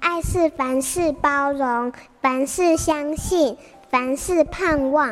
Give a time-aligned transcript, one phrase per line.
[0.00, 3.56] 爱是凡事包容，凡事相信，
[3.90, 5.08] 凡事盼望。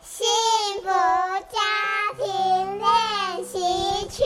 [0.00, 0.26] 幸
[0.82, 1.58] 福家
[2.18, 4.22] 庭练习曲。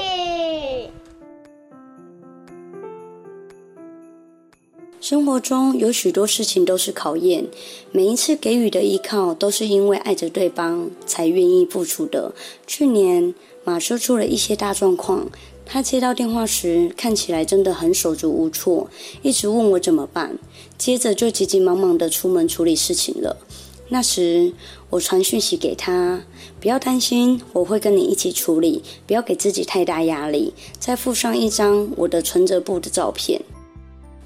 [5.01, 7.47] 生活中有许多事情都是考验，
[7.93, 12.35] 每一次给予的依靠都是因为爱着对方才愿意付出的。
[12.67, 15.31] 去年马修出了一些大状况，
[15.65, 18.91] 他接到电话时看起来真的很手足无措，
[19.23, 20.37] 一直问我怎么办，
[20.77, 23.37] 接着就急急忙忙的出门处理事情了。
[23.91, 24.53] 那时
[24.91, 26.25] 我传讯息给他，
[26.61, 33.41] 不要担心，我会跟你一起处理，不要给自己太大压力，再附上一张我的存折簿的照片。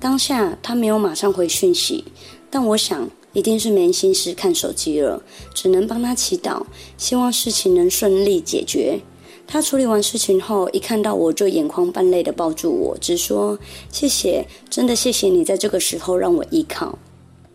[0.03, 2.05] 当下他没有马上回讯息，
[2.51, 5.23] 但我想一定是没心思看手机了，
[5.55, 6.61] 只能帮他祈祷，
[6.99, 8.99] 希望事情能顺利解决。
[9.47, 13.57] 他处理完事情后，一看到我就眼眶泛泪的抱住我，直说
[13.93, 16.99] 谢谢，真的谢谢你在这个时候让我依靠。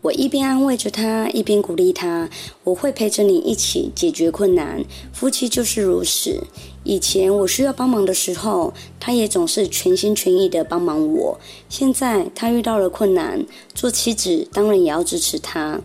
[0.00, 2.30] 我一边安慰着他，一边鼓励他
[2.62, 6.40] ：“我会陪着你一起解决困难，夫妻就是如此。
[6.84, 11.36] 以前我需要帮忙的时候，他也总是全心全意的帮忙我。
[11.68, 15.80] 现在他遇到了困难，做妻子当然也要支持他。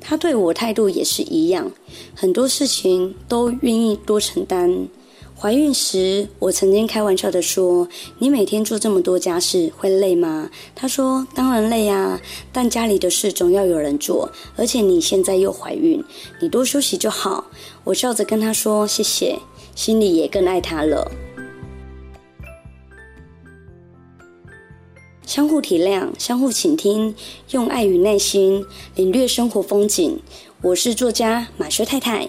[0.00, 1.72] 他对我态度也是一样，
[2.14, 4.86] 很多事情都愿意多承担。”
[5.36, 7.86] 怀孕时，我曾经开玩笑的说
[8.18, 12.18] ：“你每天做这么多家事，会累吗？”他说：“当然累啊，
[12.50, 16.02] 但家里的事总要有人做，而且你现在又怀孕，
[16.40, 17.44] 你多休息就好。”
[17.84, 19.38] 我笑着跟他说：“谢谢。”
[19.74, 21.10] 心里也更爱他了。
[25.26, 27.14] 相互体谅，相互倾听，
[27.50, 30.20] 用爱与耐心领略生活风景。
[30.62, 32.28] 我是作家马修太太。